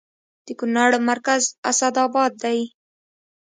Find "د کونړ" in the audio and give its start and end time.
0.45-0.91